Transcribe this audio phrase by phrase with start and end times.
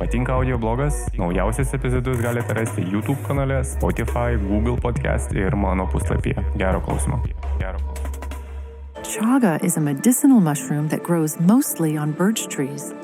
[0.00, 0.94] Patinka audio blogas?
[1.18, 6.42] Naujausias epizodus galite rasti YouTube kanale, Spotify, Google podcast ir mano puslapyje.
[6.56, 7.22] Gero klausimo.
[7.58, 7.78] Gero.
[9.02, 12.94] Chaga is a medicinal mushroom that grows mostly on birch trees.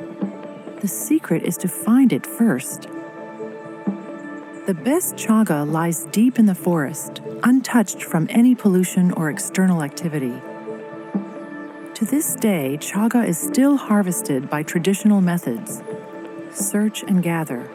[0.81, 2.89] The secret is to find it first.
[4.67, 10.33] The best chaga lies deep in the forest, untouched from any pollution or external activity.
[11.93, 15.83] To this day, chaga is still harvested by traditional methods
[16.57, 17.69] search and gather,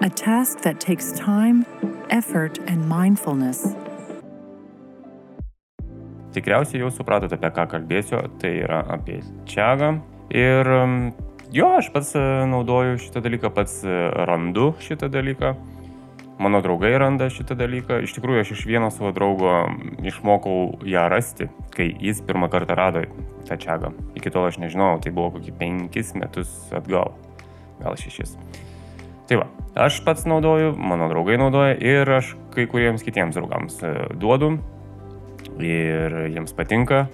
[0.00, 1.66] a task that takes time,
[2.10, 3.74] effort, and mindfulness.
[6.34, 9.92] Tikriausiai jau supratote, apie ką kalbėsiu, tai yra apie čiagą.
[10.34, 10.96] Ir um,
[11.54, 15.54] jo, aš pats e, naudoju šitą dalyką, pats e, randu šitą dalyką.
[16.42, 18.00] Mano draugai randa šitą dalyką.
[18.02, 19.60] Iš tikrųjų, aš iš vieno savo draugo
[20.02, 23.04] išmokau ją rasti, kai jis pirmą kartą rado
[23.46, 23.94] tą čiagą.
[24.18, 27.14] Iki tol aš nežinojau, tai buvo kokį penkis metus atgal,
[27.82, 28.36] gal šešis.
[29.28, 29.48] Tai va,
[29.86, 34.54] aš pats naudoju, mano draugai naudoja ir aš kai kuriems kitiems draugams e, duodu
[35.58, 37.06] ir jiems patinka.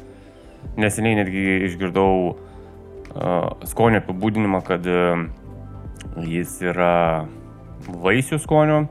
[0.81, 5.23] Neseniai netgi išgirdau uh, skonio apibūdinimą, kad uh,
[6.21, 7.27] jis yra
[7.89, 8.83] vaisių skonio.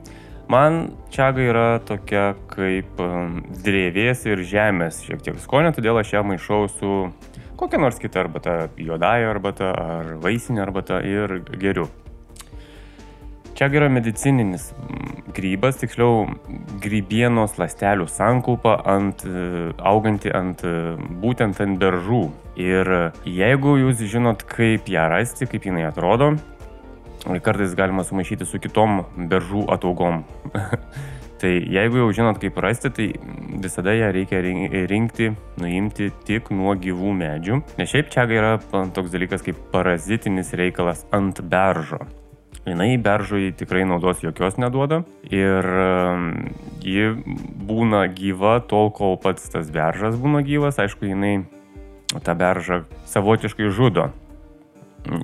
[0.50, 0.80] Man
[1.14, 2.97] čiaga yra tokia kaip
[3.62, 6.94] drėvės ir žemės šiek tiek skonio, todėl aš ją maišau su
[7.60, 11.90] kokia nors kita arbata, juodąją arbatą ar vaisinę arbatą ir geriu.
[13.60, 14.70] Čiaga yra medicininis
[15.36, 16.30] grybas, tiksliau
[16.80, 19.26] grybienos lastelių sankaupa ant,
[19.92, 20.64] auganti ant,
[21.20, 22.22] būtent ant beržų.
[22.56, 22.94] Ir
[23.28, 26.38] jeigu jūs žinot, kaip ją rasti, kaip jinai atrodo,
[27.44, 30.24] kartais galima sumaišyti su kitom beržų ataugom.
[31.40, 33.08] tai jeigu jau žinot, kaip rasti, tai
[33.64, 34.42] visada ją reikia
[34.92, 37.59] rinkti, nuimti tik nuo gyvų medžių.
[37.80, 38.56] Nes šiaip čia yra
[38.96, 42.04] toks dalykas kaip parazitinis reikalas ant beržo.
[42.68, 45.66] Jinai beržui tikrai naudos jokios neduoda ir
[46.84, 47.06] ji
[47.70, 50.78] būna gyva tol, kol pats tas beržas būna gyvas.
[50.81, 51.47] Aišku, jinai
[52.25, 54.09] tą beržą savotiškai žudo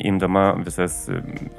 [0.05, 1.05] imdama visas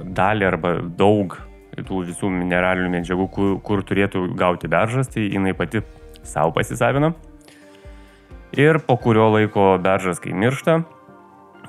[0.01, 1.37] dalį arba daug
[1.85, 5.83] tų visų mineralinių medžiagų, kur, kur turėtų gauti beržas, tai jinai pati
[6.27, 7.13] savo pasisavina.
[8.57, 10.81] Ir po kurio laiko beržas, kai miršta,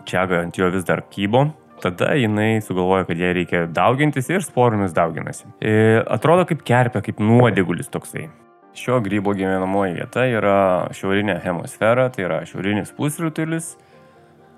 [0.08, 1.50] čiaga ant jo vis dar kybo,
[1.84, 5.50] tada jinai sugalvoja, kad jai reikia daugintis ir sporomis dauginasi.
[5.60, 8.30] E, atrodo kaip kerpė, kaip nuodėgulis toksai.
[8.78, 10.58] Šio grybo gyvenamoji vieta yra
[10.94, 13.74] šiaurinė hemisfera, tai yra šiaurinis pusrutulis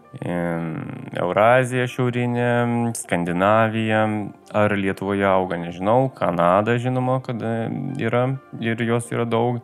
[0.10, 4.00] Eurazija šiaurinė, Skandinavija,
[4.58, 7.44] ar Lietuvoje auga, nežinau, Kanada žinoma, kad
[8.02, 8.24] yra
[8.60, 9.60] ir jos yra daug,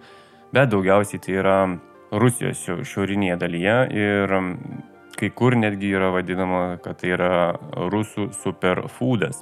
[0.53, 1.57] bet daugiausiai tai yra
[2.13, 3.78] Rusijos šiaurinėje dalyje.
[3.97, 4.35] Ir
[5.17, 7.31] kai kur netgi yra vadinama, kad tai yra
[7.89, 9.41] rusų superfoodas.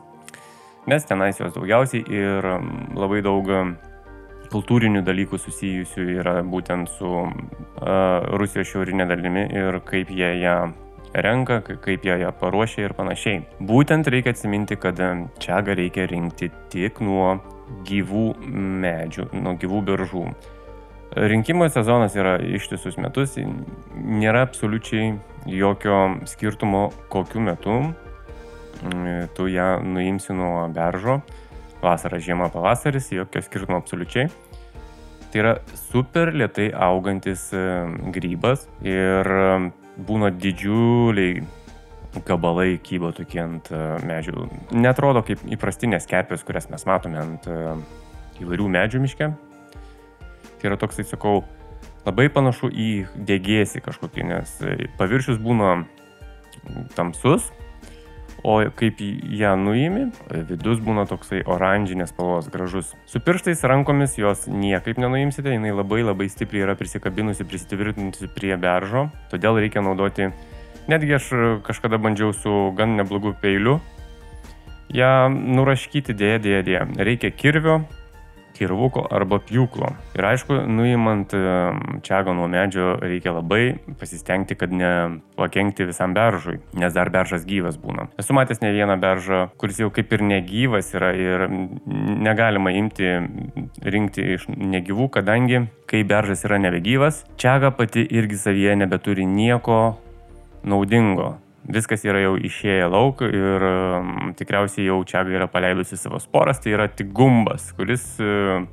[0.88, 2.48] Nes tenais jos daugiausiai ir
[2.96, 3.50] labai daug
[4.54, 7.32] kultūrinių dalykų susijusių yra būtent su uh,
[8.38, 10.58] Rusijos šiaurinė dalimi ir kaip jie ją
[11.14, 13.44] renka, kaip jie ją paruošia ir panašiai.
[13.62, 15.00] Būtent reikia atsiminti, kad
[15.42, 17.38] čiagą reikia rinkti tik nuo
[17.88, 18.26] gyvų
[18.84, 20.26] medžių, nuo gyvų biržų.
[21.14, 23.36] Rinkimo sezonas yra ištisus metus,
[23.94, 25.12] nėra absoliučiai
[25.46, 27.78] jokio skirtumo, kokiu metu
[29.38, 31.20] tu ją nuimsi nuo beržo.
[31.84, 34.32] Vasara, žiema, pavasaris, jokio skirtumo absoliučiai.
[35.30, 37.48] Tai yra super lietai augantis
[38.14, 39.30] grybas ir
[39.98, 41.44] būna didžiuliai
[42.28, 44.46] gabalai kybo tokie ant e, medžių.
[44.78, 47.58] Netrodo kaip įprastinės kerpės, kurias mes matome ant e,
[48.44, 49.32] įvairių medžių miške.
[50.62, 51.42] Tai yra toksai, sakau,
[52.06, 55.84] labai panašu į dėgėsi kažkokį, nes e, paviršius būna
[56.96, 57.50] tamsus,
[58.44, 60.10] o kaip ją nuimi,
[60.50, 62.92] vidus būna toksai oranžinės spalvos gražus.
[63.08, 69.08] Su pirštais rankomis jos niekaip nenuimsite, jinai labai labai stipriai yra prisikabinusi, prisitvirtinusi prie beržo,
[69.32, 70.30] todėl reikia naudoti,
[70.92, 71.32] netgi aš
[71.64, 73.80] kažkada bandžiau su gan neblogu peiliu,
[74.94, 76.88] ją nuraškyti dėja, dėja, dėja.
[77.00, 77.82] Reikia kirvio,
[78.56, 79.90] kirvuko arba pjūklo.
[80.18, 81.34] Ir aišku, nuimant
[82.06, 88.10] čiagą nuo medžio reikia labai pasistengti, kad nepakenkti visam beržui, nes dar beržas gyvas būna.
[88.22, 93.16] Esu matęs ne vieną beržą, kuris jau kaip ir negyvas yra ir negalima imti,
[93.84, 99.98] rinkti iš negyvų, kadangi kai beržas yra nebegyvas, čiaga pati irgi savyje nebeturi nieko
[100.64, 101.34] naudingo
[101.70, 106.74] viskas yra jau išėję lauk ir um, tikriausiai jau čia yra paleidusi savo sporas, tai
[106.76, 108.66] yra tik gumbas, kuris uh,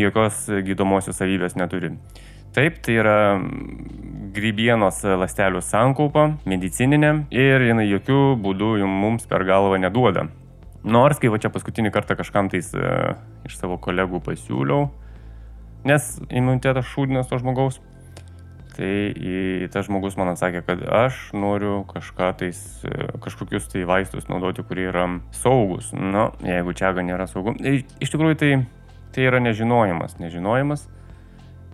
[0.00, 1.94] jokios gydomosios savybės neturi.
[2.56, 3.18] Taip, tai yra
[4.34, 10.26] grybienos lastelių sankaupa, medicininė ir jinai jokių būdų mums per galvą neduoda.
[10.88, 13.14] Nors, kai va čia paskutinį kartą kažkam tais uh,
[13.46, 14.88] iš savo kolegų pasiūliau,
[15.86, 17.78] nes imunitetas šūdinas to žmogaus,
[18.78, 24.62] tai tas žmogus man atsakė, kad aš noriu kažką tais, uh, kažkokius tai vaistus naudoti,
[24.62, 25.90] kurie yra saugus.
[25.92, 27.56] Na, jeigu čia nėra saugu.
[27.58, 28.52] Iš tikrųjų, tai,
[29.14, 30.20] tai yra nežinojimas.
[30.22, 30.86] Nežinojimas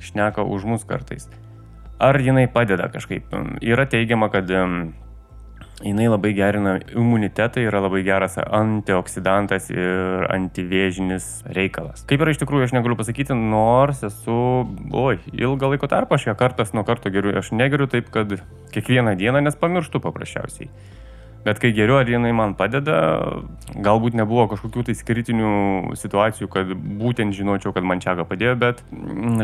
[0.05, 1.29] šneka už mus kartais.
[2.03, 3.31] Ar jinai padeda kažkaip?
[3.63, 4.51] Yra teigiama, kad
[5.83, 12.05] jinai labai gerina imunitetą, yra labai geras antioksidantas ir antivėžinis reikalas.
[12.09, 14.39] Kaip yra iš tikrųjų, aš negaliu pasakyti, nors esu,
[14.95, 18.37] oi, ilgą laiko tarpą aš ją kartas nuo karto geriu, aš negeriu taip, kad
[18.75, 20.71] kiekvieną dieną, nes pamirštu paprasčiausiai.
[21.45, 22.97] Bet kai geriau, ar jinai man padeda,
[23.85, 25.51] galbūt nebuvo kažkokių tai kritinių
[26.01, 28.81] situacijų, kad būtent žinočiau, kad man čiaga padėjo, bet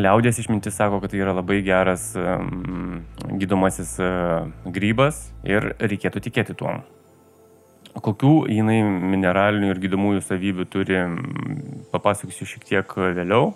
[0.00, 3.02] liaudės išmintis sako, kad tai yra labai geras um,
[3.37, 6.79] gydomasis uh, grybas ir reikėtų tikėti tuo.
[8.00, 11.00] Kokių jinai mineralinių ir gydomųjų savybių turi,
[11.93, 13.50] papasakosiu šiek tiek vėliau.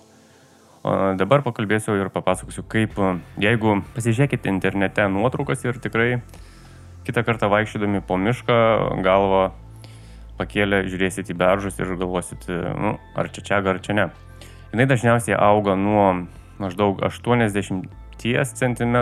[1.17, 2.99] Dabar pakalbėsiu ir papasakosiu, kaip,
[3.41, 6.43] jeigu pasižiūrėkite internete nuotraukas ir tikrai uh,
[7.05, 8.57] kitą kartą vaikščiodami po mišką
[9.05, 9.45] galvą
[10.39, 14.07] pakėlę žiūrėsit į beržus ir galvosit, nu, ar čia čia, ar čia ne.
[14.75, 16.27] Jis dažniausiai auga nuo
[16.59, 17.87] maždaug 80
[18.59, 18.97] cm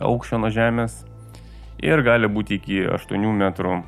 [0.00, 1.02] aukščio nuo žemės
[1.82, 3.82] ir gali būti iki 8 metrų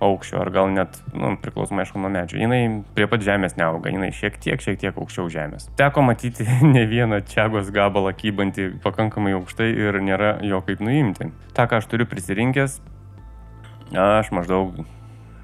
[0.00, 2.40] aukščio, ar gal net, nu, priklausomai aišku nuo medžio.
[2.40, 2.60] Jinai
[2.96, 5.68] prie pat žemės neauga, jinai šiek tiek, šiek tiek aukščiau žemės.
[5.78, 11.30] Teko matyti ne vieną čiagos gabalą kybantį pakankamai aukštai ir nėra jo kaip nuimti.
[11.56, 12.80] Ta, ką aš turiu prisirinkęs,
[13.92, 14.80] aš maždaug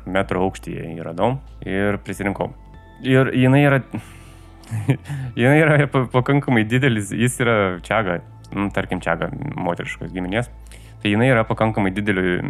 [0.07, 1.37] metro aukštyje jį radau
[1.67, 2.53] ir prisirinkau.
[3.05, 3.83] Ir jinai yra,
[5.43, 8.23] jinai yra pakankamai didelis, jis yra čiaga,
[8.57, 10.49] nu, tarkim, čiaga moteriškos giminės
[11.03, 12.41] tai jinai yra pakankamai didelio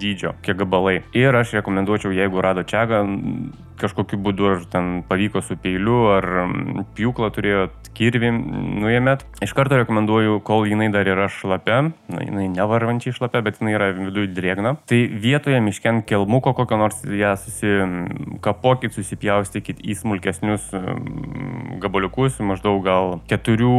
[0.00, 1.00] dydžio, kiek gabalai.
[1.16, 3.04] Ir aš rekomenduočiau, jeigu rado čiagą,
[3.82, 6.26] kažkokiu būdu ar ten pavyko su peiliu, ar
[6.96, 8.30] pjūklą turėjo kirvį
[8.82, 11.80] nuėmėt, iš karto rekomenduoju, kol jinai dar yra šlapia,
[12.12, 17.02] na, jinai nevarvančiai šlapia, bet jinai yra viduje drėgna, tai vietoje mišken kelmuko kokio nors
[17.04, 20.70] ją susikapokit, susipjaustykit į smulkesnius
[21.82, 23.72] gabaliukus, maždaug gal 4,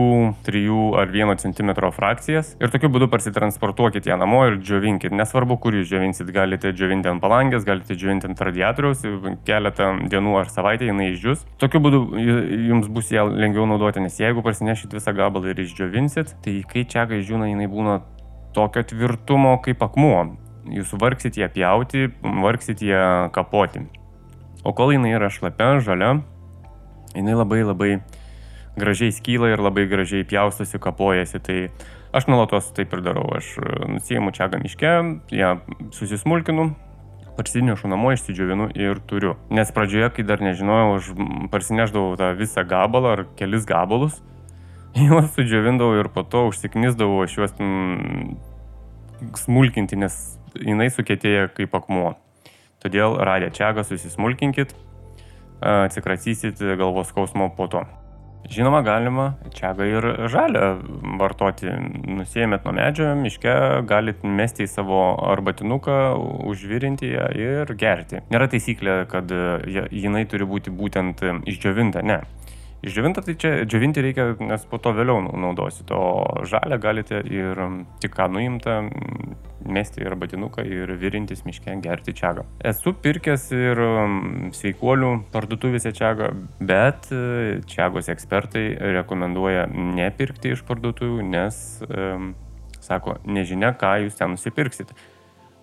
[0.46, 2.54] 3 ar 1 cm frakcijas.
[2.62, 5.14] Ir tokiu būdu parsitransportuokit ją namo ir džiovinkit.
[5.16, 9.04] Nesvarbu, kur jūs džiovinsit, galite džiovinti ant palangės, galite džiovinti ant radiatoriaus,
[9.48, 11.46] keletą dienų ar savaitę jinai išdžius.
[11.62, 12.02] Tokiu būdu
[12.70, 17.08] jums bus ją lengviau naudoti, nes jeigu parsinešit visą gabalą ir išdžiovinsit, tai kai čia
[17.10, 18.00] kai žūna, jinai būna
[18.56, 20.24] tokio tvirtumo kaip akmuo.
[20.74, 23.84] Jūs vargsit ją pjauti, vargsit ją kapoti.
[24.64, 26.18] O kol jinai yra šlapia, žalia,
[27.18, 27.96] jinai labai labai
[28.80, 31.42] gražiai skyla ir labai gražiai pjaustosi, kapojasi.
[31.44, 31.58] Tai
[32.14, 33.26] aš nuolatos taip ir darau.
[33.36, 33.56] Aš
[33.90, 34.94] nusijimu čia gamiškę,
[35.34, 35.54] ją
[35.96, 36.70] susismulkinu,
[37.38, 39.36] parsinešu namo, išsidžiovinu ir turiu.
[39.54, 41.10] Nes pradžioje, kai dar nežinojau, aš
[41.54, 44.22] parsineždavau tą visą gabalą ar kelis gabalus,
[45.08, 48.38] juos sudžiovindavau ir po to užsiknisdavau aš juos mm,
[49.46, 50.20] smulkinti, nes
[50.60, 52.14] jinai sukėtėja kaip akmuo.
[52.84, 54.76] Todėl radę čiagą susismulkinkit,
[55.64, 57.86] atsikratysit galvos skausmo po to.
[58.50, 59.26] Žinoma, galima
[59.56, 60.64] čiagą ir žalę
[61.20, 61.72] vartoti.
[62.18, 63.54] Nusėmėt nuo medžio, miške
[63.88, 65.00] galit mesti į savo
[65.32, 65.96] arbatinuką,
[66.52, 68.20] užvirinti ją ir gerti.
[68.34, 72.20] Nėra taisyklė, kad jinai turi būti būtent išdžiovinta, ne.
[72.84, 77.62] Išdžiovinta tai čia džiovinti reikia, nes po to vėliau naudosit, o žalę galite ir
[78.04, 78.82] tik ką nuimtą
[79.66, 82.46] mesti į arbatinuką ir virintis miške gerti čiagą.
[82.66, 83.82] Esu pirkęs ir
[84.58, 88.66] sveikuolių parduotuvėse čiagą, bet e, čiagos ekspertai
[89.00, 91.58] rekomenduoja nepirkti iš parduotuvių, nes,
[91.90, 92.34] um,
[92.84, 94.94] sako, nežinia, ką jūs ten nusipirksit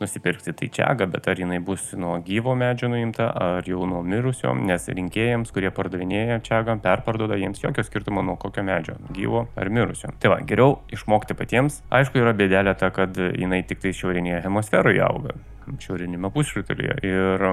[0.01, 4.55] nusipirkti tai čiagą, bet ar jinai bus nuo gyvo medžio nuimta, ar jau nuo mirusio,
[4.55, 10.13] nes rinkėjams, kurie pardavinėja čiagą, perparduoda jiems jokio skirtumo nuo kokio medžio- gyvo ar mirusio.
[10.21, 11.83] Tai va, geriau išmokti patiems.
[11.91, 15.35] Aišku, yra bėdelė ta, kad jinai tik tai šiaurinėje hemisferoje auga,
[15.79, 16.99] šiaurinėme pusrutulyje.
[17.05, 17.51] Ir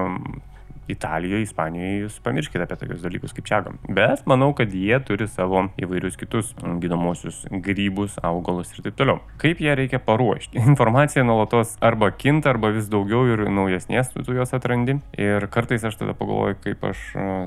[0.92, 3.78] Italijoje, Ispanijoje jūs pamirškite apie tokius dalykus kaip čiagam.
[3.88, 9.20] Bet manau, kad jie turi savo įvairius kitus gydomosius grybus, augalus ir taip toliau.
[9.42, 10.60] Kaip ją reikia paruošti?
[10.72, 14.98] Informacija nuolatos arba kinta, arba vis daugiau ir naujesnės tu jos atrandi.
[15.18, 17.04] Ir kartais aš tada pagalvoju, kaip aš,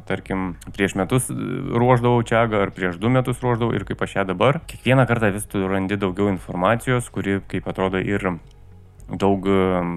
[0.10, 4.62] tarkim, prieš metus ruoždavau čiagą ar prieš du metus ruoždavau ir kaip aš ją dabar.
[4.72, 8.34] Kiekvieną kartą vis tu randi daugiau informacijos, kuri, kaip atrodo, ir
[9.20, 9.46] daug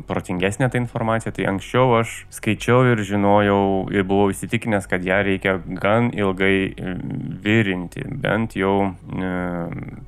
[0.08, 5.58] protingesnė ta informacija, tai anksčiau aš skaičiau ir žinojau ir buvau įsitikinęs, kad ją reikia
[5.80, 6.74] gan ilgai
[7.44, 8.94] virinti, bent jau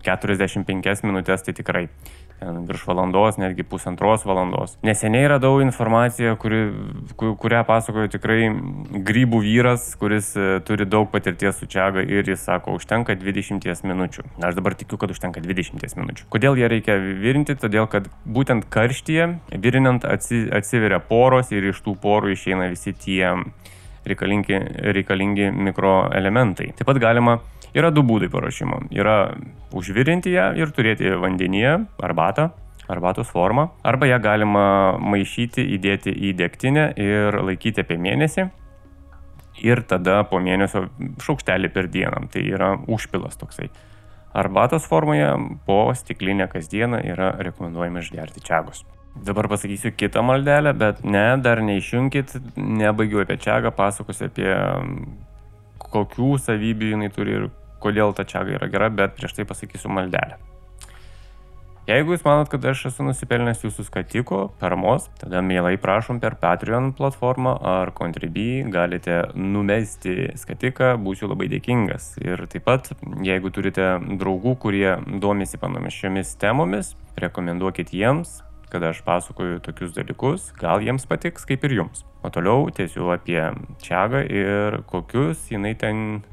[0.06, 1.86] 45 minutės tai tikrai.
[2.40, 4.76] Virš valandos, netgi pusantros valandos.
[4.82, 6.60] Neseniai radau informaciją, kuri,
[7.16, 8.50] kurią pasakojo tikrai
[9.06, 14.26] grybų vyras, kuris e, turi daug patirties su čiaga ir jis sako, užtenka 20 minučių.
[14.44, 16.28] Aš dabar tikiu, kad užtenka 20 minučių.
[16.32, 17.56] Kodėl ją reikia virinti?
[17.56, 19.30] Todėl, kad būtent karštyje
[19.62, 23.32] virinant atsiveria poros ir iš tų porų išeina visi tie
[24.08, 24.60] reikalingi,
[24.96, 26.72] reikalingi mikroelementai.
[26.78, 27.38] Taip pat galima
[27.76, 28.86] Yra du būdai paruošimo.
[28.96, 29.16] Yra
[29.76, 31.74] užvirinti ją ir turėti vandenyje
[32.08, 32.48] arbatą,
[32.88, 33.66] arbatos formą.
[33.84, 34.62] Arba ją galima
[34.96, 38.46] maišyti, įdėti į degtinę ir laikyti apie mėnesį.
[39.66, 40.86] Ir tada po mėnesio
[41.24, 42.24] šaukštelį per dieną.
[42.32, 43.68] Tai yra užpilas toksai.
[44.36, 45.30] Arbatos formoje
[45.66, 48.82] po stiklinę kasdieną yra rekomenduojama išgerti čiagus.
[49.24, 54.50] Dabar pasakysiu kitą maldelę, bet ne, dar neišjunkit, nebaigiu apie čiagą, pasakosiu apie
[55.80, 57.48] kokių savybių jinai turi ir
[57.80, 60.36] kodėl ta čiaga yra gera, bet prieš tai pasakysiu maldelę.
[61.86, 66.88] Jeigu jūs manot, kad aš esu nusipelnęs jūsų skatiko paramos, tada mielai prašom per Patreon
[66.98, 72.16] platformą ar Contribui galite numesti skatiką, būsiu labai dėkingas.
[72.24, 72.90] Ir taip pat,
[73.22, 78.40] jeigu turite draugų, kurie domisi panašiomis temomis, rekomenduokit jiems,
[78.72, 82.02] kad aš pasakoju tokius dalykus, gal jiems patiks kaip ir jums.
[82.26, 83.38] O toliau tiesiu apie
[83.86, 86.24] čiagą ir kokius jinai ten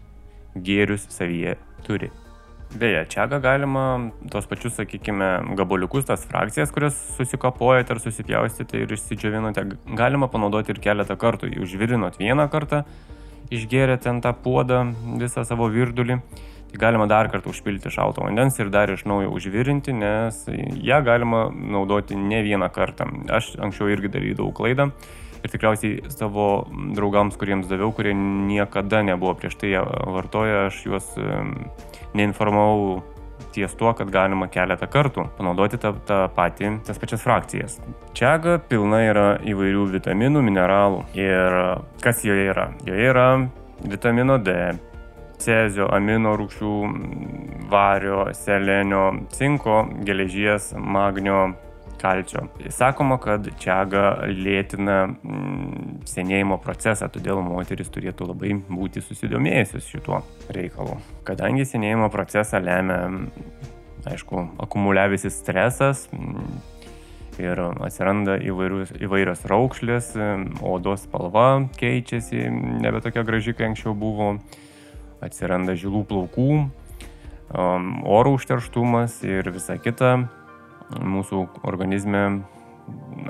[0.58, 2.10] gėrius savyje turi.
[2.74, 5.28] Beje, čia galima tos pačius, sakykime,
[5.58, 11.52] gabaliukus, tas frakcijas, kurias susikapojate ar susipjaustėte ir išsidžiovinote, galima panaudoti ir keletą kartų.
[11.62, 12.82] Užvirinot vieną kartą,
[13.54, 14.88] išgėrėte ten tą puodą,
[15.22, 16.18] visą savo virdulį,
[16.72, 21.46] tai galima dar kartą užpilti šalto vandens ir dar iš naujo užvirinti, nes ją galima
[21.54, 23.06] naudoti ne vieną kartą.
[23.30, 24.90] Aš anksčiau irgi darydavau klaidą
[25.44, 26.66] ir tikriausiai savo
[26.98, 31.14] draugams, kuriems daviau, kurie niekada nebuvo prieš tai vartoję, aš juos
[32.18, 33.02] neinformavau
[33.54, 37.78] ties tuo, kad galima keletą kartų panaudoti tą, tą patį, tas pačias frakcijas.
[38.18, 41.60] Čiaga pilna yra įvairių vitaminų, mineralų ir
[42.04, 42.72] kas joje yra?
[42.88, 43.28] Joje yra
[43.84, 44.56] vitamino D,
[45.44, 46.74] cezio, amino rūgščių,
[47.72, 51.54] vario, selenio, cinko, geležies, magnio,
[52.04, 52.48] kalcio.
[52.74, 60.20] Sakoma, kad čiaga lėtina mm, senėjimo procesą, todėl moteris turėtų labai būti susidomėjusios šituo
[60.54, 61.00] reikalu.
[61.28, 63.00] Kadangi senėjimo procesą lemia,
[64.12, 66.62] aišku, akumuliavęsis stresas, mm,
[67.42, 70.14] ir atsiranda įvairius, įvairios raukšlės,
[70.62, 72.46] odos spalva keičiasi,
[72.84, 74.36] nebe tokia graži, kai anksčiau buvo,
[75.24, 76.50] atsiranda žilų plaukų,
[77.54, 80.18] oro užterštumas ir visa kita
[81.00, 82.24] mūsų organizme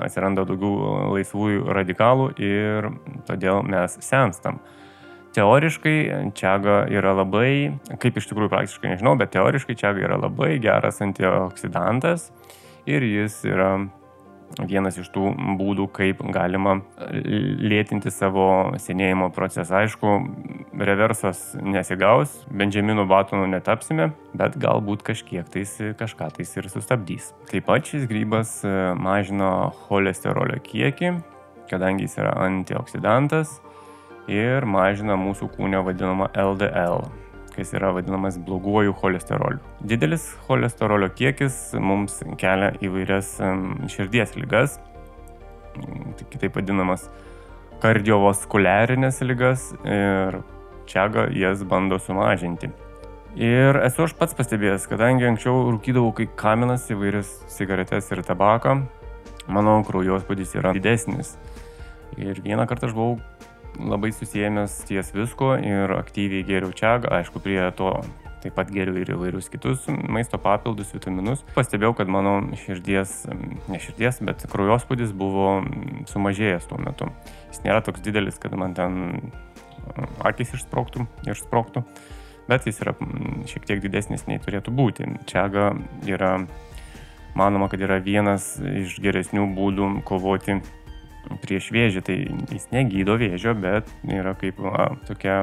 [0.02, 2.90] atsiranda daugiau laisvųjų radikalų ir
[3.28, 4.60] todėl mes senstam.
[5.34, 11.02] Teoriškai čiaga yra labai, kaip iš tikrųjų praktiškai nežinau, bet teoriškai čiaga yra labai geras
[11.02, 12.28] antioksidantas
[12.86, 13.72] ir jis yra
[14.62, 16.78] vienas iš tų būdų, kaip galima
[17.10, 19.84] lėtinti savo senėjimo procesą.
[19.84, 20.14] Aišku,
[20.78, 27.32] reversas nesigaus, Benjamino Batonu netapsime, bet galbūt kažkiek tais kažką tais ir sustabdys.
[27.52, 31.16] Taip pat šis grybas e, mažina cholesterolio kiekį,
[31.72, 33.60] kadangi jis yra antioksidantas
[34.32, 37.23] ir mažina mūsų kūnio vadinamą LDL
[37.56, 39.62] kas yra vadinamas bloguoju cholesteroliu.
[39.82, 43.36] Didelis cholesterolio kiekis mums kelia įvairias
[43.94, 44.80] širdies lygas,
[46.32, 47.08] kitaip vadinamas
[47.84, 50.40] kardiovaskuliarinės lygas ir
[50.90, 52.72] čiaga jas bando sumažinti.
[53.34, 58.76] Ir esu aš pats pastebėjęs, kadangi anksčiau rūkydavau kaip kaminas įvairias cigaretes ir tabaką,
[59.50, 61.34] mano kraujospūdis yra didesnis.
[62.22, 63.18] Ir vieną kartą aš buvau
[63.80, 67.96] labai susijęs ties visko ir aktyviai geriau čia, aišku, prie to
[68.44, 71.44] taip pat geriau ir įvairius kitus maisto papildus, vitaminus.
[71.56, 73.24] Pastebėjau, kad mano širdies,
[73.72, 75.62] ne širdies, bet kraujospūdis buvo
[76.12, 77.08] sumažėjęs tuo metu.
[77.54, 79.32] Jis nėra toks didelis, kad man ten
[80.24, 81.84] akis išsproktų, išsproktų,
[82.50, 82.96] bet jis yra
[83.50, 85.08] šiek tiek didesnis nei turėtų būti.
[85.30, 85.72] Čiaga
[86.08, 86.36] yra,
[87.40, 90.60] manoma, kad yra vienas iš geresnių būdų kovoti
[91.44, 92.18] prieš vėžį, tai
[92.52, 95.42] jis negydo vėžio, bet yra kaip va, tokia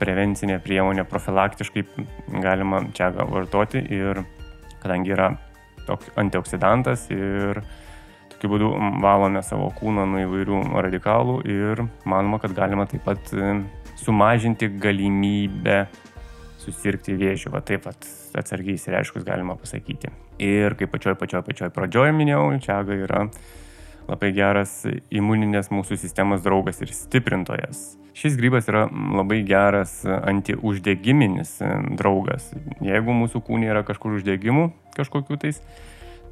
[0.00, 1.84] prevencinė priemonė, profilaktiškai
[2.42, 4.22] galima čia vartoti ir
[4.82, 5.30] kadangi yra
[5.86, 7.62] toks antioksidantas ir
[8.34, 8.70] tokiu būdu
[9.02, 13.54] valome savo kūną nuo įvairių radikalų ir manoma, kad galima taip pat e,
[14.02, 15.86] sumažinti galimybę
[16.60, 20.10] susirgti vėžiu, va taip pat atsargiai įsireiškus galima pasakyti.
[20.42, 23.24] Ir kaip pačioj pačioj pačioj pradžioj minėjau, čia yra
[24.06, 24.78] labai geras
[25.10, 27.96] imuninės mūsų sistemos draugas ir stiprintojas.
[28.16, 31.58] Šis grybas yra labai geras antiuždegiminis
[31.98, 32.48] draugas.
[32.84, 35.60] Jeigu mūsų kūnė yra kažkur uždegimų kažkokiu tais,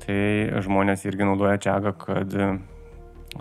[0.05, 2.35] Tai žmonės irgi naudoja čiagą, kad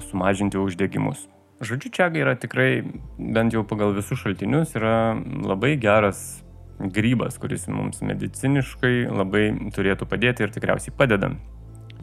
[0.07, 1.27] sumažinti uždegimus.
[1.63, 2.83] Žodžiu, čiaga yra tikrai,
[3.17, 6.43] bent jau pagal visus šaltinius, yra labai geras
[6.79, 11.33] grybas, kuris mums mediciniškai labai turėtų padėti ir tikriausiai padeda.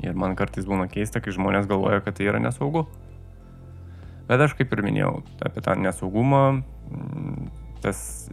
[0.01, 2.87] Ir man kartais būna keista, kai žmonės galvoja, kad tai yra nesaugu.
[4.31, 6.63] Bet aš kaip ir minėjau apie tą nesaugumą,
[7.83, 8.31] tas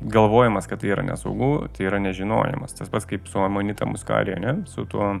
[0.00, 2.74] galvojimas, kad tai yra nesaugu, tai yra nežinojimas.
[2.76, 4.56] Tas pats kaip su amonita muskarė, ne?
[4.70, 5.12] su, tuo,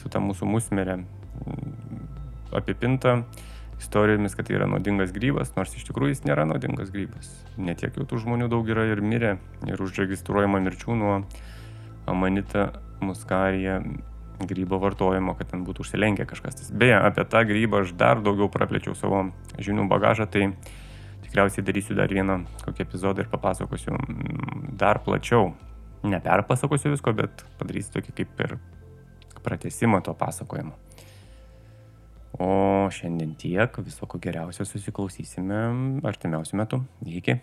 [0.00, 1.00] su ta mūsų musmerė
[2.52, 3.22] apipinta
[3.80, 7.30] istorijomis, kad tai yra naudingas grybas, nors iš tikrųjų jis nėra naudingas grybas.
[7.56, 9.38] Netiek jau tų žmonių daug yra ir mirė,
[9.70, 11.14] ir užregistruojama mirčių nuo
[12.10, 12.68] amanita
[13.00, 13.80] muskarija
[14.46, 16.70] grybo vartojimo, kad ten būtų užsilenkę kažkas.
[16.72, 19.26] Beje, apie tą grybą aš dar daugiau praplėčiau savo
[19.60, 20.50] žinių bagažą, tai
[21.24, 23.98] tikriausiai darysiu dar vieną kokį epizodą ir papasakosiu
[24.80, 25.52] dar plačiau.
[26.02, 28.56] Neperpasakosiu visko, bet padarysiu tokį kaip ir
[29.44, 30.72] pratesimą to pasakojimo.
[32.40, 35.60] O šiandien tiek, viso ko geriausio susiklausysime
[36.08, 36.80] artimiausiu metu.
[37.04, 37.36] Iki.